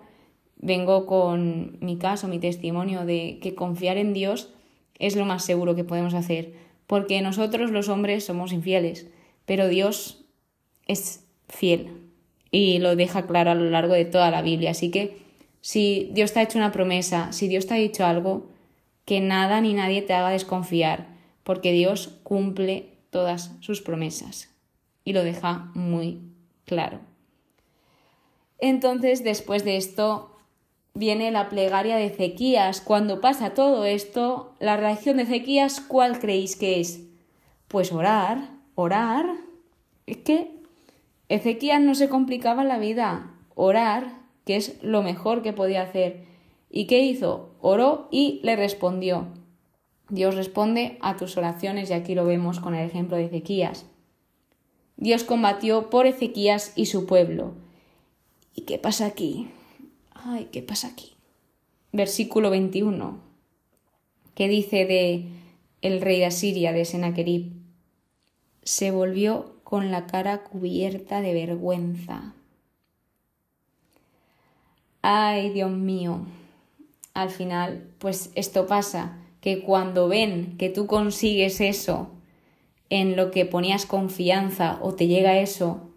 vengo 0.58 1.06
con 1.06 1.77
mi 1.82 1.98
caso, 1.98 2.27
mi 2.27 2.39
testimonio 2.39 3.06
de 3.06 3.39
que 3.41 3.56
confiar 3.56 3.98
en 3.98 4.13
Dios 4.13 4.50
es 4.98 5.15
lo 5.15 5.25
más 5.25 5.46
seguro 5.46 5.75
que 5.75 5.84
podemos 5.84 6.13
hacer, 6.13 6.53
porque 6.88 7.22
nosotros 7.22 7.72
los 7.72 7.88
hombres 7.88 8.25
somos 8.25 8.51
infieles, 8.51 9.08
pero 9.46 9.68
Dios 9.68 10.25
es 10.88 11.28
fiel 11.50 12.00
y 12.51 12.79
lo 12.79 12.96
deja 12.96 13.27
claro 13.27 13.51
a 13.51 13.56
lo 13.56 13.70
largo 13.70 13.94
de 13.94 14.06
toda 14.06 14.32
la 14.32 14.41
Biblia. 14.41 14.72
Así 14.72 14.91
que 14.91 15.18
si 15.62 16.10
Dios 16.13 16.34
te 16.34 16.39
ha 16.39 16.44
hecho 16.44 16.58
una 16.58 16.72
promesa, 16.72 17.32
si 17.32 17.48
Dios 17.48 17.68
te 17.68 17.74
ha 17.74 17.77
dicho 17.77 18.06
algo, 18.06 18.48
que 19.06 19.20
nada 19.20 19.60
ni 19.62 19.74
nadie 19.74 20.01
te 20.01 20.13
haga 20.13 20.29
desconfiar, 20.29 21.08
porque 21.44 21.72
Dios 21.72 22.20
cumple 22.24 22.94
todas 23.10 23.51
sus 23.60 23.82
promesas 23.82 24.50
y 25.03 25.13
lo 25.13 25.24
deja 25.24 25.72
muy 25.74 26.22
claro. 26.65 27.00
Entonces, 28.60 29.24
después 29.24 29.63
de 29.63 29.77
esto, 29.77 30.38
viene 30.94 31.32
la 31.32 31.50
plegaria 31.50 31.96
de 31.96 32.08
Ezequías. 32.08 32.82
Cuando 32.82 33.22
pasa 33.22 33.53
todo 33.53 33.86
esto, 33.86 34.53
la 34.60 34.77
reacción 34.77 35.18
de 35.18 35.24
Ezequías, 35.24 35.79
¿cuál 35.79 36.20
creéis 36.20 36.56
que 36.56 36.79
es? 36.79 37.06
Pues 37.68 37.91
orar, 37.91 38.50
orar. 38.75 39.25
Es 40.06 40.18
que 40.18 40.58
Ezequías 41.29 41.79
no 41.79 41.95
se 41.95 42.09
complicaba 42.09 42.63
la 42.63 42.79
vida. 42.79 43.31
Orar, 43.55 44.19
que 44.45 44.55
es 44.55 44.81
lo 44.81 45.03
mejor 45.03 45.43
que 45.43 45.53
podía 45.53 45.83
hacer. 45.83 46.25
¿Y 46.69 46.86
qué 46.86 47.00
hizo? 47.00 47.51
Oró 47.62 48.07
y 48.12 48.39
le 48.43 48.55
respondió. 48.55 49.27
Dios 50.09 50.36
responde 50.36 50.98
a 51.01 51.17
tus 51.17 51.38
oraciones 51.38 51.89
y 51.89 51.93
aquí 51.93 52.15
lo 52.15 52.25
vemos 52.25 52.59
con 52.59 52.74
el 52.74 52.86
ejemplo 52.86 53.15
de 53.15 53.25
Ezequías. 53.25 53.86
Dios 54.98 55.24
combatió 55.24 55.89
por 55.89 56.07
Ezequías 56.07 56.74
y 56.75 56.88
su 56.88 57.05
pueblo. 57.05 57.53
¿Y 58.55 58.62
qué 58.62 58.79
pasa 58.79 59.05
aquí? 59.05 59.50
Ay, 60.12 60.50
¿qué 60.51 60.63
pasa 60.63 60.88
aquí? 60.88 61.13
Versículo 61.91 62.50
21, 62.50 63.19
que 64.33 64.48
dice 64.48 64.86
de 64.86 65.27
el 65.81 66.01
rey 66.01 66.19
de 66.19 66.25
Asiria, 66.25 66.74
de 66.74 66.86
Senaquerib, 66.86 67.53
se 68.63 68.91
volvió 68.91 69.58
con 69.69 69.91
la 69.91 70.07
cara 70.07 70.39
cubierta 70.39 71.21
de 71.21 71.31
vergüenza. 71.31 72.33
Ay, 75.03 75.51
Dios 75.51 75.69
mío. 75.69 76.21
Al 77.13 77.29
final, 77.29 77.88
pues 77.99 78.31
esto 78.33 78.65
pasa, 78.65 79.19
que 79.41 79.61
cuando 79.61 80.07
ven 80.07 80.57
que 80.57 80.69
tú 80.69 80.88
consigues 80.88 81.61
eso 81.61 82.09
en 82.89 83.15
lo 83.15 83.29
que 83.29 83.45
ponías 83.45 83.85
confianza 83.85 84.79
o 84.81 84.95
te 84.95 85.05
llega 85.05 85.38
eso 85.38 85.91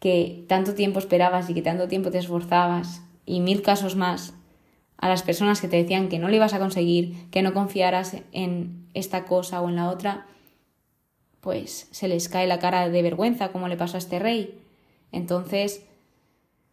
que 0.00 0.46
tanto 0.48 0.72
tiempo 0.72 0.98
esperabas 0.98 1.50
y 1.50 1.54
que 1.54 1.60
tanto 1.60 1.88
tiempo 1.88 2.10
te 2.10 2.16
esforzabas 2.16 3.02
y 3.26 3.40
mil 3.40 3.60
casos 3.60 3.94
más 3.94 4.32
a 4.96 5.10
las 5.10 5.22
personas 5.22 5.60
que 5.60 5.68
te 5.68 5.76
decían 5.76 6.08
que 6.08 6.18
no 6.18 6.28
lo 6.28 6.36
ibas 6.36 6.54
a 6.54 6.58
conseguir, 6.58 7.28
que 7.30 7.42
no 7.42 7.52
confiaras 7.52 8.16
en 8.32 8.88
esta 8.94 9.26
cosa 9.26 9.60
o 9.60 9.68
en 9.68 9.76
la 9.76 9.90
otra, 9.90 10.26
pues 11.46 11.86
se 11.92 12.08
les 12.08 12.28
cae 12.28 12.48
la 12.48 12.58
cara 12.58 12.88
de 12.88 13.02
vergüenza 13.02 13.52
como 13.52 13.68
le 13.68 13.76
pasó 13.76 13.96
a 13.96 13.98
este 13.98 14.18
rey. 14.18 14.58
Entonces, 15.12 15.86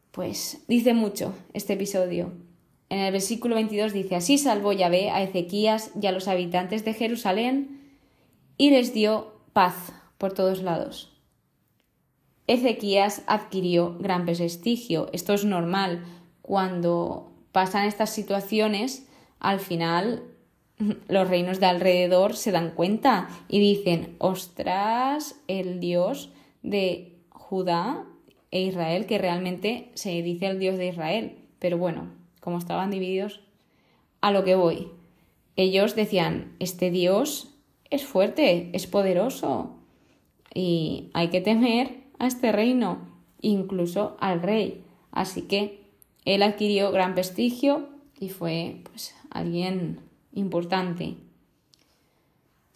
pues 0.09 0.63
dice 0.67 0.95
mucho 0.95 1.35
este 1.53 1.73
episodio. 1.73 2.31
En 2.89 2.97
el 2.97 3.11
versículo 3.11 3.53
22 3.53 3.93
dice, 3.93 4.15
así 4.15 4.39
salvó 4.39 4.73
Yahvé 4.73 5.11
a 5.11 5.21
Ezequías 5.21 5.91
y 6.01 6.07
a 6.07 6.11
los 6.11 6.27
habitantes 6.27 6.83
de 6.85 6.95
Jerusalén 6.95 7.99
y 8.57 8.71
les 8.71 8.95
dio 8.95 9.35
paz 9.53 9.93
por 10.17 10.33
todos 10.33 10.63
lados. 10.63 11.21
Ezequías 12.47 13.21
adquirió 13.27 13.95
gran 13.99 14.25
prestigio. 14.25 15.07
Esto 15.13 15.35
es 15.35 15.45
normal 15.45 16.03
cuando 16.41 17.31
pasan 17.51 17.85
estas 17.85 18.09
situaciones, 18.09 19.07
al 19.39 19.59
final 19.59 20.23
los 21.07 21.29
reinos 21.29 21.59
de 21.59 21.65
alrededor 21.65 22.35
se 22.35 22.51
dan 22.51 22.71
cuenta 22.71 23.29
y 23.47 23.59
dicen, 23.59 24.15
ostras, 24.19 25.39
el 25.47 25.79
Dios 25.79 26.31
de 26.61 27.15
Judá 27.29 28.05
e 28.51 28.61
Israel, 28.61 29.05
que 29.05 29.17
realmente 29.17 29.91
se 29.93 30.21
dice 30.21 30.47
el 30.47 30.59
Dios 30.59 30.77
de 30.77 30.87
Israel. 30.87 31.37
Pero 31.59 31.77
bueno, 31.77 32.09
como 32.39 32.57
estaban 32.57 32.91
divididos, 32.91 33.41
a 34.21 34.31
lo 34.31 34.43
que 34.43 34.55
voy. 34.55 34.89
Ellos 35.55 35.95
decían, 35.95 36.55
este 36.59 36.91
Dios 36.91 37.53
es 37.89 38.05
fuerte, 38.05 38.69
es 38.73 38.87
poderoso 38.87 39.75
y 40.53 41.09
hay 41.13 41.29
que 41.29 41.41
temer 41.41 42.03
a 42.19 42.27
este 42.27 42.51
reino, 42.51 42.99
incluso 43.41 44.17
al 44.19 44.41
rey. 44.41 44.83
Así 45.11 45.43
que 45.43 45.81
él 46.25 46.41
adquirió 46.41 46.91
gran 46.91 47.13
prestigio 47.13 47.89
y 48.19 48.29
fue 48.29 48.81
pues, 48.83 49.13
alguien 49.29 49.99
importante. 50.33 51.15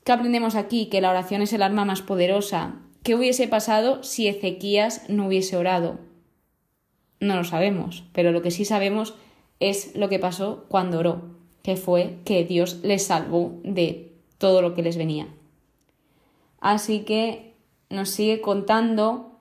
¿Qué 0.04 0.12
aprendemos 0.12 0.56
aquí? 0.56 0.86
Que 0.86 1.02
la 1.02 1.10
oración 1.10 1.42
es 1.42 1.52
el 1.54 1.62
arma 1.62 1.84
más 1.84 2.02
poderosa. 2.02 2.76
¿Qué 3.04 3.16
hubiese 3.16 3.48
pasado 3.48 4.04
si 4.04 4.28
Ezequías 4.28 5.10
no 5.10 5.28
hubiese 5.28 5.58
orado? 5.58 6.00
No 7.20 7.36
lo 7.36 7.44
sabemos, 7.44 8.04
pero 8.14 8.32
lo 8.32 8.42
que 8.42 8.52
sí 8.52 8.64
sabemos 8.64 9.16
es 9.60 9.96
lo 9.96 10.08
que 10.08 10.20
pasó 10.20 10.66
cuando 10.70 11.00
oró, 11.00 11.22
que 11.64 11.76
fue 11.76 12.20
que 12.26 12.46
Dios 12.46 12.80
les 12.84 13.06
salvó 13.06 13.60
de 13.64 14.14
todo 14.38 14.62
lo 14.62 14.76
que 14.76 14.84
les 14.84 14.98
venía. 14.98 15.28
Así 16.60 17.00
que 17.02 17.54
nos 17.90 18.10
sigue 18.10 18.42
contando 18.42 19.40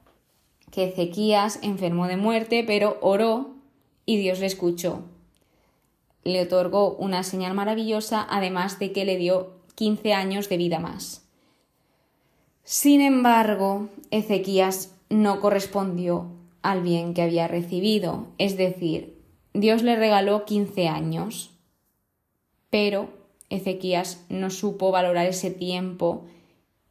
que 0.71 0.85
Ezequías 0.85 1.59
enfermó 1.63 2.07
de 2.07 2.17
muerte, 2.17 2.65
pero 2.67 2.99
oró 3.01 3.55
y 4.05 4.17
Dios 4.17 4.41
le 4.41 4.47
escuchó. 4.47 5.05
Le 6.27 6.43
otorgó 6.43 6.97
una 6.97 7.23
señal 7.23 7.55
maravillosa, 7.55 8.27
además 8.29 8.81
de 8.81 8.91
que 8.91 9.05
le 9.05 9.17
dio 9.17 9.53
15 9.77 10.13
años 10.13 10.49
de 10.49 10.57
vida 10.57 10.81
más. 10.81 11.25
Sin 12.65 13.01
embargo, 13.01 13.91
Ezequías 14.11 14.93
no 15.09 15.41
correspondió 15.41 16.27
al 16.63 16.83
bien 16.83 17.15
que 17.15 17.23
había 17.23 17.47
recibido, 17.47 18.27
es 18.39 18.57
decir, 18.57 19.17
Dios 19.55 19.85
le 19.85 19.95
regaló 19.95 20.45
15 20.45 20.89
años, 20.89 21.53
pero 22.71 23.09
Ezequías 23.49 24.25
no 24.29 24.51
supo 24.51 24.91
valorar 24.91 25.27
ese 25.27 25.53
tiempo 25.53 26.25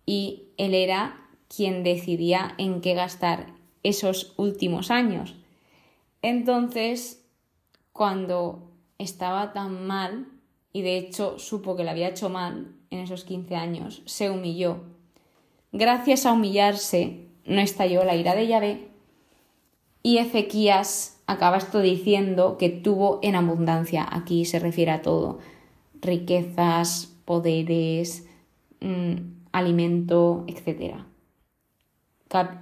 y 0.05 0.43
él 0.55 0.73
era 0.73 1.27
quien 1.53 1.83
decidía 1.83 2.55
en 2.57 2.79
qué 2.79 2.93
gastar 2.93 3.47
esos 3.83 4.33
últimos 4.37 4.91
años. 4.91 5.35
Entonces, 6.21 7.21
cuando 7.91 8.71
estaba 8.97 9.53
tan 9.53 9.87
mal, 9.87 10.27
y 10.73 10.81
de 10.81 10.97
hecho 10.97 11.39
supo 11.39 11.75
que 11.75 11.83
le 11.83 11.89
había 11.89 12.09
hecho 12.09 12.29
mal 12.29 12.75
en 12.89 12.99
esos 12.99 13.23
15 13.23 13.55
años, 13.55 14.01
se 14.05 14.29
humilló. 14.29 14.83
Gracias 15.71 16.25
a 16.25 16.33
humillarse, 16.33 17.27
no 17.45 17.61
estalló 17.61 18.03
la 18.03 18.15
ira 18.15 18.35
de 18.35 18.47
Yahvé, 18.47 18.87
y 20.05 20.19
Ezequías 20.19 21.19
acaba 21.25 21.57
esto 21.57 21.81
diciendo 21.81 22.57
que 22.59 22.69
tuvo 22.69 23.19
en 23.23 23.35
abundancia. 23.35 24.07
Aquí 24.09 24.45
se 24.45 24.59
refiere 24.59 24.91
a 24.91 25.01
todo: 25.01 25.39
riquezas, 25.99 27.11
poderes, 27.25 28.27
mm, 28.81 29.15
alimento, 29.51 30.45
etc. 30.45 30.97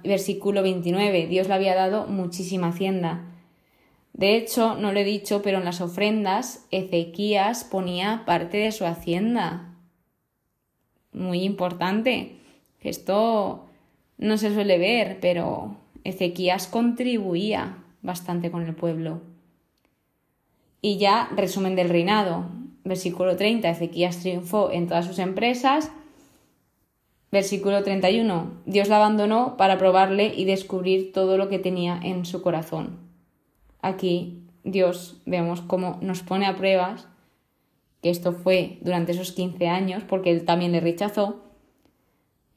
versículo 0.04 0.62
29. 0.62 1.26
Dios 1.26 1.48
le 1.48 1.54
había 1.54 1.74
dado 1.74 2.06
muchísima 2.06 2.68
hacienda. 2.68 3.33
De 4.14 4.36
hecho, 4.36 4.76
no 4.76 4.92
lo 4.92 5.00
he 5.00 5.04
dicho, 5.04 5.42
pero 5.42 5.58
en 5.58 5.64
las 5.64 5.80
ofrendas 5.80 6.66
Ezequías 6.70 7.64
ponía 7.64 8.22
parte 8.24 8.58
de 8.58 8.70
su 8.70 8.86
hacienda. 8.86 9.74
Muy 11.12 11.42
importante. 11.42 12.36
Esto 12.80 13.66
no 14.16 14.38
se 14.38 14.54
suele 14.54 14.78
ver, 14.78 15.18
pero 15.20 15.76
Ezequías 16.04 16.68
contribuía 16.68 17.78
bastante 18.02 18.52
con 18.52 18.62
el 18.62 18.76
pueblo. 18.76 19.20
Y 20.80 20.98
ya, 20.98 21.28
resumen 21.34 21.74
del 21.74 21.88
reinado. 21.88 22.46
Versículo 22.84 23.36
30, 23.36 23.68
Ezequías 23.68 24.20
triunfó 24.20 24.70
en 24.70 24.86
todas 24.86 25.06
sus 25.06 25.18
empresas. 25.18 25.90
Versículo 27.32 27.82
31, 27.82 28.62
Dios 28.64 28.86
la 28.86 28.96
abandonó 28.96 29.56
para 29.56 29.76
probarle 29.76 30.32
y 30.36 30.44
descubrir 30.44 31.12
todo 31.12 31.36
lo 31.36 31.48
que 31.48 31.58
tenía 31.58 31.98
en 32.00 32.24
su 32.26 32.40
corazón 32.40 33.03
aquí 33.84 34.42
Dios 34.64 35.20
vemos 35.26 35.60
cómo 35.60 35.98
nos 36.00 36.22
pone 36.22 36.46
a 36.46 36.56
pruebas, 36.56 37.06
que 38.02 38.10
esto 38.10 38.32
fue 38.32 38.78
durante 38.80 39.12
esos 39.12 39.32
15 39.32 39.68
años, 39.68 40.02
porque 40.04 40.30
él 40.30 40.44
también 40.44 40.72
le 40.72 40.80
rechazó, 40.80 41.42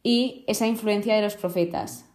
y 0.03 0.45
esa 0.47 0.67
influencia 0.67 1.15
de 1.15 1.21
los 1.21 1.35
profetas. 1.35 2.05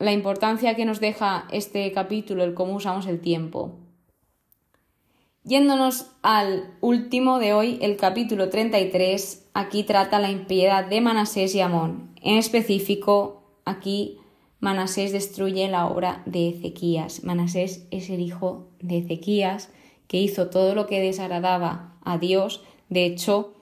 La 0.00 0.12
importancia 0.12 0.74
que 0.74 0.84
nos 0.84 1.00
deja 1.00 1.46
este 1.52 1.90
capítulo, 1.92 2.42
el 2.42 2.54
cómo 2.54 2.74
usamos 2.74 3.06
el 3.06 3.20
tiempo. 3.20 3.78
Yéndonos 5.44 6.10
al 6.22 6.76
último 6.80 7.38
de 7.38 7.52
hoy, 7.52 7.78
el 7.80 7.96
capítulo 7.96 8.48
33, 8.48 9.48
aquí 9.54 9.84
trata 9.84 10.18
la 10.18 10.30
impiedad 10.30 10.84
de 10.86 11.00
Manasés 11.00 11.54
y 11.54 11.60
Amón. 11.60 12.14
En 12.20 12.36
específico, 12.36 13.44
aquí 13.64 14.18
Manasés 14.60 15.12
destruye 15.12 15.68
la 15.68 15.86
obra 15.86 16.22
de 16.26 16.48
Ezequías. 16.48 17.22
Manasés 17.22 17.86
es 17.90 18.10
el 18.10 18.20
hijo 18.20 18.70
de 18.80 18.98
Ezequías 18.98 19.70
que 20.08 20.18
hizo 20.18 20.50
todo 20.50 20.74
lo 20.74 20.86
que 20.86 21.00
desagradaba 21.00 21.96
a 22.02 22.18
Dios, 22.18 22.62
de 22.88 23.04
hecho, 23.04 23.54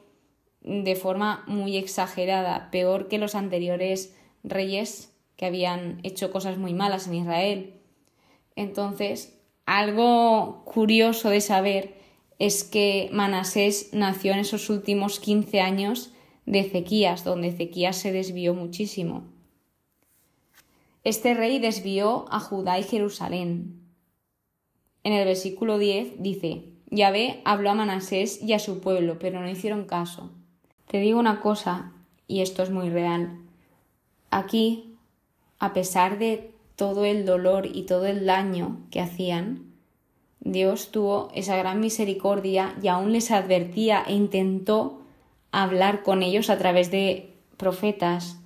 de 0.63 0.97
forma 0.97 1.45
muy 1.47 1.77
exagerada, 1.77 2.71
peor 2.71 3.09
que 3.09 3.19
los 3.19 3.35
anteriores 3.35 4.17
reyes 4.43 5.13
que 5.37 5.47
habían 5.47 6.01
hecho 6.03 6.31
cosas 6.31 6.57
muy 6.57 6.73
malas 6.73 7.07
en 7.07 7.15
Israel. 7.15 7.75
Entonces, 8.55 9.39
algo 9.67 10.63
curioso 10.65 11.29
de 11.29 11.41
saber 11.41 11.95
es 12.39 12.65
que 12.65 13.11
Manasés 13.13 13.91
nació 13.93 14.33
en 14.33 14.39
esos 14.39 14.71
últimos 14.71 15.21
15 15.21 15.61
años 15.61 16.13
de 16.47 16.61
Ezequías, 16.61 17.25
donde 17.25 17.49
Ezequías 17.49 17.97
se 17.97 18.13
desvió 18.13 18.55
muchísimo. 18.55 19.36
Este 21.07 21.35
rey 21.35 21.61
desvió 21.61 22.25
a 22.33 22.41
Judá 22.41 22.81
y 22.81 22.83
Jerusalén. 22.83 23.81
En 25.05 25.13
el 25.13 25.25
versículo 25.25 25.79
10 25.79 26.21
dice, 26.21 26.65
Yahvé 26.91 27.43
habló 27.45 27.71
a 27.71 27.75
Manasés 27.75 28.43
y 28.43 28.55
a 28.55 28.59
su 28.59 28.81
pueblo, 28.81 29.17
pero 29.21 29.41
no 29.41 29.49
hicieron 29.49 29.85
caso. 29.85 30.33
Te 30.89 30.99
digo 30.99 31.21
una 31.21 31.41
cosa, 31.41 31.93
y 32.27 32.41
esto 32.41 32.65
es 32.65 32.71
muy 32.71 32.91
real. 32.91 33.39
Aquí, 34.33 34.97
a 35.61 35.73
pesar 35.75 36.19
de 36.19 36.51
todo 36.75 37.05
el 37.05 37.25
dolor 37.25 37.67
y 37.73 37.85
todo 37.85 38.07
el 38.07 38.27
daño 38.27 38.81
que 38.91 38.99
hacían, 38.99 39.75
Dios 40.41 40.91
tuvo 40.91 41.29
esa 41.37 41.57
gran 41.57 41.79
misericordia 41.79 42.75
y 42.83 42.89
aún 42.89 43.13
les 43.13 43.31
advertía 43.31 44.03
e 44.09 44.15
intentó 44.15 45.03
hablar 45.53 46.03
con 46.03 46.25
ellos 46.25 46.51
a 46.51 46.59
través 46.59 46.91
de 46.91 47.33
profetas, 47.59 48.41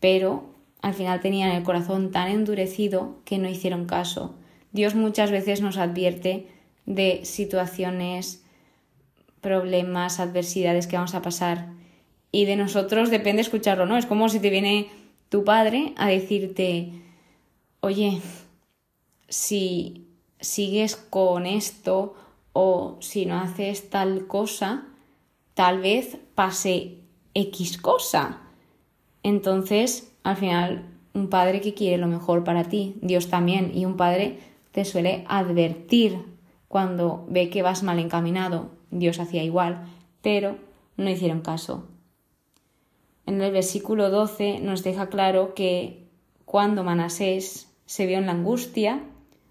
pero 0.00 0.56
al 0.80 0.94
final 0.94 1.20
tenían 1.20 1.50
el 1.50 1.62
corazón 1.62 2.10
tan 2.10 2.28
endurecido 2.28 3.16
que 3.24 3.38
no 3.38 3.48
hicieron 3.48 3.86
caso. 3.86 4.34
Dios 4.72 4.94
muchas 4.94 5.30
veces 5.30 5.60
nos 5.60 5.76
advierte 5.76 6.46
de 6.86 7.24
situaciones, 7.24 8.44
problemas, 9.40 10.20
adversidades 10.20 10.86
que 10.86 10.96
vamos 10.96 11.14
a 11.14 11.22
pasar 11.22 11.68
y 12.30 12.44
de 12.44 12.56
nosotros 12.56 13.10
depende 13.10 13.42
escucharlo, 13.42 13.86
¿no? 13.86 13.96
Es 13.96 14.06
como 14.06 14.28
si 14.28 14.40
te 14.40 14.50
viene 14.50 14.88
tu 15.28 15.44
padre 15.44 15.94
a 15.96 16.08
decirte, 16.08 16.92
oye, 17.80 18.20
si 19.28 20.08
sigues 20.40 20.96
con 20.96 21.46
esto 21.46 22.14
o 22.52 22.96
si 23.00 23.26
no 23.26 23.38
haces 23.38 23.90
tal 23.90 24.26
cosa, 24.26 24.86
tal 25.54 25.80
vez 25.80 26.18
pase 26.34 26.98
X 27.34 27.78
cosa. 27.78 28.42
Entonces, 29.22 30.12
al 30.28 30.36
final, 30.36 30.84
un 31.14 31.30
padre 31.30 31.62
que 31.62 31.72
quiere 31.72 31.96
lo 31.96 32.06
mejor 32.06 32.44
para 32.44 32.64
ti, 32.64 32.96
Dios 33.00 33.28
también, 33.28 33.72
y 33.74 33.86
un 33.86 33.96
padre 33.96 34.38
te 34.72 34.84
suele 34.84 35.24
advertir 35.26 36.18
cuando 36.68 37.24
ve 37.30 37.48
que 37.48 37.62
vas 37.62 37.82
mal 37.82 37.98
encaminado. 37.98 38.68
Dios 38.90 39.20
hacía 39.20 39.42
igual, 39.42 39.86
pero 40.20 40.58
no 40.98 41.08
hicieron 41.08 41.40
caso. 41.40 41.88
En 43.24 43.40
el 43.40 43.50
versículo 43.52 44.10
12 44.10 44.58
nos 44.60 44.82
deja 44.84 45.08
claro 45.08 45.54
que 45.54 46.04
cuando 46.44 46.84
Manasés 46.84 47.74
se 47.86 48.04
vio 48.04 48.18
en 48.18 48.26
la 48.26 48.32
angustia, 48.32 49.02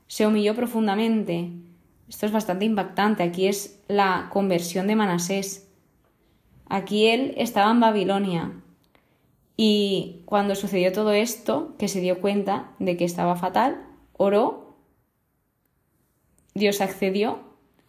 se 0.06 0.28
humilló 0.28 0.54
profundamente. 0.54 1.54
Esto 2.08 2.28
es 2.28 2.32
bastante 2.32 2.66
impactante. 2.66 3.24
Aquí 3.24 3.48
es 3.48 3.82
la 3.88 4.30
conversión 4.32 4.86
de 4.86 4.96
Manasés. 4.96 5.68
Aquí 6.70 7.08
él 7.08 7.34
estaba 7.36 7.72
en 7.72 7.80
Babilonia. 7.80 8.52
Y 9.58 10.22
cuando 10.26 10.54
sucedió 10.54 10.94
todo 10.94 11.12
esto, 11.12 11.76
que 11.80 11.88
se 11.88 12.00
dio 12.00 12.22
cuenta 12.22 12.72
de 12.78 12.96
que 12.96 13.06
estaba 13.06 13.36
fatal, 13.36 13.84
oró, 14.14 14.78
Dios 16.54 16.80
accedió, 16.80 17.40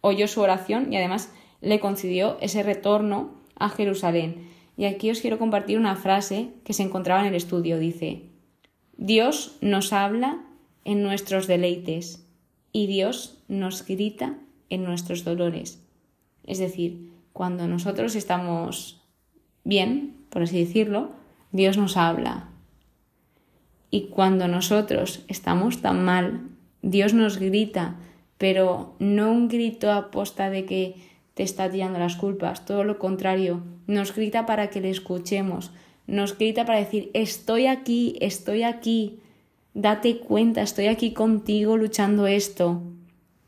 oyó 0.01 0.27
su 0.27 0.41
oración 0.41 0.91
y 0.91 0.97
además 0.97 1.31
le 1.61 1.79
concedió 1.79 2.37
ese 2.41 2.63
retorno 2.63 3.35
a 3.55 3.69
Jerusalén. 3.69 4.49
Y 4.77 4.85
aquí 4.85 5.11
os 5.11 5.21
quiero 5.21 5.37
compartir 5.37 5.77
una 5.77 5.95
frase 5.95 6.49
que 6.63 6.73
se 6.73 6.83
encontraba 6.83 7.21
en 7.21 7.27
el 7.27 7.35
estudio. 7.35 7.77
Dice, 7.77 8.23
Dios 8.97 9.57
nos 9.61 9.93
habla 9.93 10.45
en 10.85 11.03
nuestros 11.03 11.47
deleites 11.47 12.25
y 12.71 12.87
Dios 12.87 13.43
nos 13.47 13.85
grita 13.85 14.39
en 14.69 14.83
nuestros 14.83 15.23
dolores. 15.23 15.83
Es 16.45 16.57
decir, 16.57 17.11
cuando 17.33 17.67
nosotros 17.67 18.15
estamos 18.15 19.03
bien, 19.63 20.25
por 20.29 20.43
así 20.43 20.59
decirlo, 20.59 21.18
Dios 21.51 21.77
nos 21.77 21.97
habla. 21.97 22.49
Y 23.91 24.07
cuando 24.07 24.47
nosotros 24.47 25.23
estamos 25.27 25.81
tan 25.81 26.05
mal, 26.05 26.41
Dios 26.81 27.13
nos 27.13 27.39
grita, 27.39 27.95
pero 28.37 28.95
no 28.99 29.31
un 29.31 29.47
grito 29.47 29.91
a 29.91 30.11
posta 30.11 30.49
de 30.49 30.65
que 30.65 30.95
te 31.33 31.43
está 31.43 31.69
tirando 31.69 31.99
las 31.99 32.15
culpas, 32.15 32.65
todo 32.65 32.83
lo 32.83 32.99
contrario, 32.99 33.63
nos 33.87 34.13
grita 34.15 34.45
para 34.45 34.69
que 34.69 34.81
le 34.81 34.89
escuchemos, 34.89 35.71
nos 36.05 36.37
grita 36.37 36.65
para 36.65 36.79
decir, 36.79 37.09
estoy 37.13 37.65
aquí, 37.65 38.15
estoy 38.19 38.63
aquí, 38.63 39.19
date 39.73 40.19
cuenta, 40.19 40.61
estoy 40.61 40.87
aquí 40.87 41.13
contigo 41.13 41.77
luchando 41.77 42.27
esto. 42.27 42.81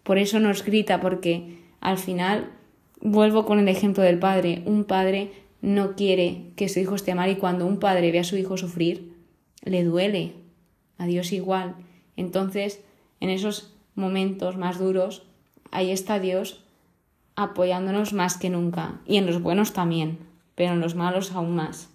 Por 0.04 0.18
eso 0.18 0.40
nos 0.40 0.64
grita, 0.64 1.00
porque 1.02 1.58
al 1.80 1.98
final, 1.98 2.50
vuelvo 3.02 3.46
con 3.46 3.60
el 3.60 3.68
ejemplo 3.68 4.04
del 4.04 4.20
padre, 4.20 4.64
un 4.66 4.84
padre 4.86 5.32
no 5.62 5.96
quiere 5.96 6.54
que 6.56 6.70
su 6.70 6.80
hijo 6.80 6.96
esté 6.96 7.16
mal 7.16 7.30
y 7.30 7.36
cuando 7.36 7.66
un 7.66 7.80
padre 7.80 8.12
ve 8.12 8.20
a 8.20 8.24
su 8.24 8.38
hijo 8.38 8.58
sufrir, 8.58 9.16
le 9.64 9.84
duele. 9.84 10.34
A 10.98 11.06
Dios 11.06 11.32
igual. 11.32 11.76
Entonces, 12.16 12.82
en 13.20 13.30
esos 13.30 13.74
momentos 13.96 14.58
más 14.58 14.78
duros, 14.78 15.24
ahí 15.72 15.92
está 15.92 16.20
Dios 16.20 16.64
apoyándonos 17.36 18.14
más 18.14 18.38
que 18.38 18.50
nunca. 18.50 19.02
Y 19.06 19.18
en 19.18 19.26
los 19.26 19.42
buenos 19.42 19.74
también, 19.74 20.20
pero 20.56 20.74
en 20.74 20.80
los 20.80 20.96
malos 20.96 21.32
aún 21.32 21.56
más. 21.56 21.90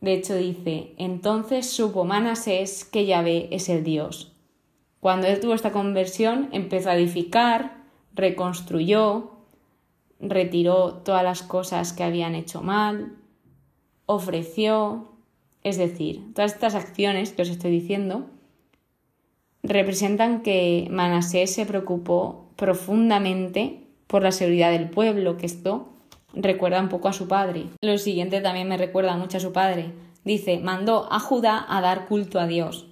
De 0.00 0.14
hecho 0.14 0.36
dice, 0.36 0.94
entonces 0.96 1.68
supo 1.68 2.04
Manasés 2.04 2.84
que 2.84 3.04
Yahvé 3.04 3.48
es 3.50 3.68
el 3.68 3.82
Dios. 3.82 4.32
Cuando 5.00 5.26
él 5.26 5.40
tuvo 5.40 5.54
esta 5.54 5.72
conversión, 5.72 6.48
empezó 6.52 6.90
a 6.90 6.96
edificar, 6.96 7.84
reconstruyó, 8.14 9.32
retiró 10.20 10.94
todas 11.04 11.22
las 11.22 11.42
cosas 11.42 11.92
que 11.92 12.02
habían 12.02 12.34
hecho 12.34 12.62
mal, 12.62 13.16
ofreció, 14.06 15.12
es 15.62 15.76
decir, 15.76 16.32
todas 16.34 16.54
estas 16.54 16.74
acciones 16.74 17.32
que 17.32 17.42
os 17.42 17.50
estoy 17.50 17.70
diciendo 17.70 18.26
representan 19.62 20.42
que 20.42 20.88
Manasés 20.90 21.54
se 21.54 21.66
preocupó 21.66 22.50
profundamente 22.56 23.86
por 24.06 24.22
la 24.22 24.32
seguridad 24.32 24.70
del 24.70 24.88
pueblo, 24.88 25.36
que 25.36 25.46
esto 25.46 25.88
recuerda 26.32 26.80
un 26.80 26.88
poco 26.88 27.08
a 27.08 27.12
su 27.12 27.28
padre. 27.28 27.66
Lo 27.82 27.98
siguiente 27.98 28.40
también 28.40 28.68
me 28.68 28.78
recuerda 28.78 29.16
mucho 29.16 29.36
a 29.36 29.40
su 29.40 29.52
padre. 29.52 29.92
Dice, 30.24 30.58
mandó 30.58 31.12
a 31.12 31.20
Judá 31.20 31.64
a 31.68 31.80
dar 31.80 32.06
culto 32.06 32.40
a 32.40 32.46
Dios. 32.46 32.86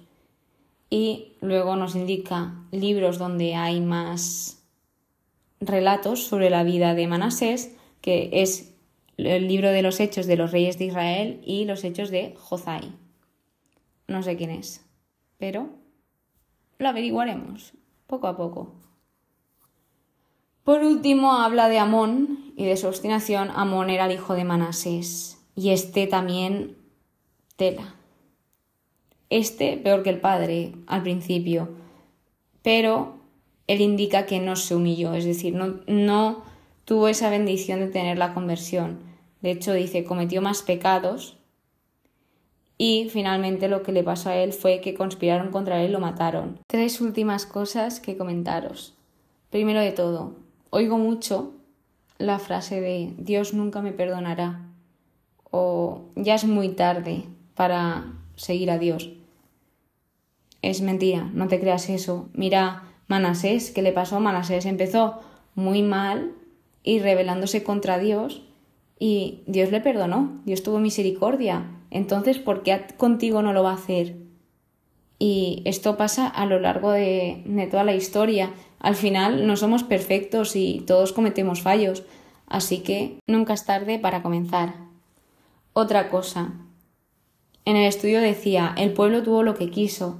Y 0.89 1.33
luego 1.41 1.75
nos 1.75 1.95
indica 1.95 2.53
libros 2.71 3.17
donde 3.17 3.55
hay 3.55 3.81
más 3.81 4.56
relatos 5.59 6.23
sobre 6.23 6.49
la 6.49 6.63
vida 6.63 6.93
de 6.93 7.07
Manasés, 7.07 7.75
que 8.01 8.29
es 8.31 8.75
el 9.17 9.47
libro 9.47 9.71
de 9.71 9.81
los 9.81 9.99
hechos 9.99 10.27
de 10.27 10.37
los 10.37 10.51
reyes 10.51 10.77
de 10.77 10.85
Israel 10.85 11.41
y 11.43 11.65
los 11.65 11.83
hechos 11.83 12.09
de 12.11 12.35
Jozai. 12.37 12.93
No 14.07 14.23
sé 14.23 14.37
quién 14.37 14.51
es, 14.51 14.85
pero 15.37 15.69
lo 16.77 16.89
averiguaremos 16.89 17.73
poco 18.05 18.27
a 18.27 18.37
poco. 18.37 18.73
Por 20.63 20.83
último, 20.83 21.33
habla 21.33 21.69
de 21.69 21.79
Amón 21.79 22.53
y 22.55 22.65
de 22.65 22.77
su 22.77 22.87
obstinación. 22.87 23.49
Amón 23.55 23.89
era 23.89 24.05
el 24.05 24.11
hijo 24.11 24.33
de 24.33 24.43
Manasés 24.43 25.41
y 25.55 25.69
este 25.69 26.07
también 26.07 26.77
tela. 27.55 27.95
Este 29.29 29.77
peor 29.77 30.03
que 30.03 30.09
el 30.09 30.21
padre 30.21 30.73
al 30.87 31.03
principio, 31.03 31.69
pero 32.61 33.16
él 33.67 33.81
indica 33.81 34.25
que 34.25 34.39
no 34.39 34.55
se 34.55 34.75
humilló, 34.75 35.13
es 35.13 35.25
decir, 35.25 35.53
no, 35.53 36.43
tuvo 36.85 37.07
esa 37.09 37.29
bendición 37.29 37.79
de 37.79 37.87
tener 37.87 38.17
la 38.17 38.33
conversión. 38.33 38.99
De 39.41 39.51
hecho, 39.51 39.73
dice, 39.73 40.05
cometió 40.05 40.41
más 40.41 40.61
pecados 40.61 41.37
y 42.77 43.09
finalmente 43.11 43.67
lo 43.67 43.83
que 43.83 43.91
le 43.91 44.03
pasó 44.03 44.29
a 44.29 44.37
él 44.37 44.53
fue 44.53 44.81
que 44.81 44.93
conspiraron 44.93 45.51
contra 45.51 45.81
él 45.81 45.89
y 45.89 45.93
lo 45.93 45.99
mataron. 45.99 46.59
Tres 46.67 47.01
últimas 47.01 47.45
cosas 47.45 47.99
que 47.99 48.17
comentaros. 48.17 48.93
Primero 49.49 49.81
de 49.81 49.91
todo, 49.91 50.35
oigo 50.69 50.97
mucho 50.97 51.53
la 52.17 52.39
frase 52.39 52.81
de 52.81 53.13
Dios 53.17 53.53
nunca 53.53 53.81
me 53.81 53.91
perdonará 53.91 54.65
o 55.51 56.01
ya 56.15 56.35
es 56.35 56.45
muy 56.45 56.69
tarde 56.69 57.25
para 57.55 58.13
seguir 58.35 58.71
a 58.71 58.77
Dios. 58.77 59.11
Es 60.61 60.81
mentira, 60.81 61.29
no 61.33 61.47
te 61.47 61.59
creas 61.59 61.89
eso. 61.89 62.29
Mira 62.33 62.83
Manasés, 63.07 63.71
¿qué 63.71 63.81
le 63.81 63.93
pasó? 63.93 64.19
Manasés 64.19 64.65
empezó 64.65 65.19
muy 65.55 65.81
mal 65.81 66.33
y 66.83 66.99
rebelándose 66.99 67.63
contra 67.63 67.97
Dios 67.97 68.41
y 68.99 69.43
Dios 69.47 69.71
le 69.71 69.81
perdonó, 69.81 70.41
Dios 70.45 70.63
tuvo 70.63 70.79
misericordia. 70.79 71.65
Entonces, 71.89 72.39
¿por 72.39 72.63
qué 72.63 72.85
contigo 72.97 73.41
no 73.41 73.53
lo 73.53 73.63
va 73.63 73.71
a 73.71 73.75
hacer? 73.75 74.15
Y 75.19 75.63
esto 75.65 75.97
pasa 75.97 76.27
a 76.27 76.45
lo 76.45 76.59
largo 76.59 76.91
de, 76.91 77.43
de 77.45 77.67
toda 77.67 77.83
la 77.83 77.95
historia. 77.95 78.51
Al 78.79 78.95
final 78.95 79.47
no 79.47 79.55
somos 79.55 79.83
perfectos 79.83 80.55
y 80.55 80.83
todos 80.85 81.13
cometemos 81.13 81.61
fallos, 81.61 82.03
así 82.45 82.79
que 82.79 83.19
nunca 83.27 83.53
es 83.53 83.65
tarde 83.65 83.99
para 83.99 84.21
comenzar. 84.21 84.75
Otra 85.73 86.09
cosa. 86.09 86.53
En 87.65 87.75
el 87.75 87.85
estudio 87.85 88.21
decía, 88.21 88.73
el 88.77 88.93
pueblo 88.93 89.23
tuvo 89.23 89.43
lo 89.43 89.55
que 89.55 89.69
quiso. 89.69 90.19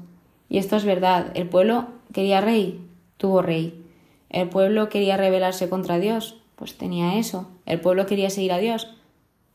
Y 0.50 0.58
esto 0.58 0.76
es 0.78 0.86
verdad, 0.86 1.32
el 1.36 1.50
pueblo 1.50 1.96
quería 2.17 2.41
rey, 2.41 2.84
tuvo 3.17 3.43
rey. 3.43 3.86
El 4.32 4.49
pueblo 4.49 4.89
quería 4.89 5.17
rebelarse 5.17 5.69
contra 5.69 5.99
Dios, 5.99 6.41
pues 6.56 6.75
tenía 6.75 7.19
eso. 7.19 7.47
El 7.67 7.80
pueblo 7.80 8.08
quería 8.08 8.32
seguir 8.32 8.53
a 8.53 8.58
Dios, 8.58 8.88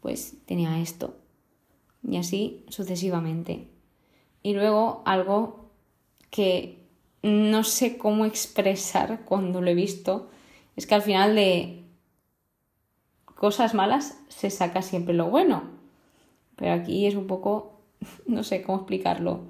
pues 0.00 0.36
tenía 0.46 0.78
esto. 0.78 1.16
Y 2.08 2.18
así 2.18 2.64
sucesivamente. 2.68 3.66
Y 4.44 4.54
luego 4.54 5.02
algo 5.06 5.70
que 6.30 6.78
no 7.24 7.64
sé 7.64 7.98
cómo 7.98 8.26
expresar 8.26 9.24
cuando 9.24 9.60
lo 9.60 9.68
he 9.68 9.74
visto, 9.74 10.30
es 10.76 10.86
que 10.86 10.94
al 10.94 11.02
final 11.02 11.34
de 11.34 11.82
cosas 13.34 13.74
malas 13.74 14.20
se 14.28 14.50
saca 14.50 14.82
siempre 14.82 15.14
lo 15.14 15.28
bueno. 15.28 15.64
Pero 16.54 16.74
aquí 16.74 17.06
es 17.06 17.16
un 17.16 17.26
poco, 17.26 17.80
no 18.28 18.44
sé 18.44 18.62
cómo 18.62 18.78
explicarlo. 18.78 19.40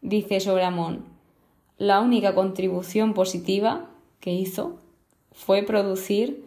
Dice 0.00 0.38
sobre 0.38 0.62
Amón, 0.62 1.11
la 1.78 2.00
única 2.00 2.34
contribución 2.34 3.14
positiva 3.14 3.88
que 4.20 4.32
hizo 4.32 4.78
fue 5.32 5.62
producir 5.62 6.44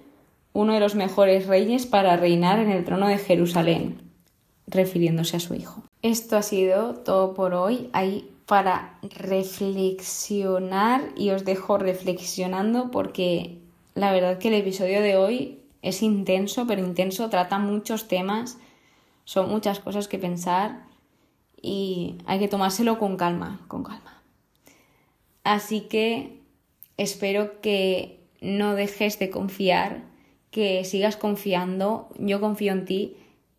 uno 0.53 0.73
de 0.73 0.79
los 0.79 0.95
mejores 0.95 1.47
reyes 1.47 1.85
para 1.85 2.15
reinar 2.15 2.59
en 2.59 2.71
el 2.71 2.85
trono 2.85 3.07
de 3.07 3.17
Jerusalén, 3.17 4.01
refiriéndose 4.67 5.38
a 5.38 5.41
su 5.41 5.53
hijo. 5.53 5.83
Esto 6.01 6.38
ha 6.38 6.41
sido 6.41 6.93
todo 6.93 7.33
por 7.33 7.53
hoy. 7.53 7.89
Hay 7.91 8.29
para 8.45 8.97
reflexionar 9.01 11.01
y 11.17 11.31
os 11.31 11.45
dejo 11.45 11.77
reflexionando 11.77 12.91
porque 12.91 13.59
la 13.95 14.11
verdad 14.11 14.38
que 14.38 14.49
el 14.49 14.53
episodio 14.53 15.01
de 15.01 15.17
hoy 15.17 15.61
es 15.81 16.01
intenso, 16.01 16.67
pero 16.67 16.85
intenso, 16.85 17.29
trata 17.29 17.59
muchos 17.59 18.07
temas, 18.07 18.57
son 19.23 19.49
muchas 19.49 19.79
cosas 19.79 20.07
que 20.07 20.19
pensar 20.19 20.83
y 21.61 22.15
hay 22.25 22.39
que 22.39 22.47
tomárselo 22.47 22.99
con 22.99 23.17
calma, 23.17 23.59
con 23.67 23.83
calma. 23.83 24.14
Así 25.45 25.81
que 25.81 26.39
espero 26.97 27.62
que 27.62 28.19
no 28.41 28.73
dejes 28.73 29.19
de 29.19 29.29
confiar, 29.29 30.03
que 30.49 30.84
sigas 30.84 31.17
confiando, 31.17 32.10
yo 32.17 32.41
confío 32.41 32.73
en 32.73 32.86
ti 32.86 33.15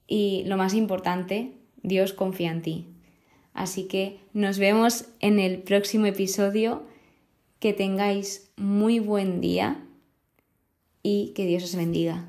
y 0.08 0.42
lo 0.46 0.56
más 0.56 0.74
importante, 0.74 1.52
Dios 1.82 2.12
confía 2.12 2.50
en 2.50 2.62
ti. 2.62 2.86
Así 3.54 3.84
que 3.84 4.18
nos 4.32 4.58
vemos 4.58 5.06
en 5.20 5.38
el 5.38 5.62
próximo 5.62 6.06
episodio. 6.06 6.82
Que 7.60 7.72
tengáis 7.72 8.52
muy 8.56 8.98
buen 8.98 9.40
día 9.40 9.82
y 11.02 11.32
que 11.34 11.46
Dios 11.46 11.64
os 11.64 11.74
bendiga. 11.74 12.26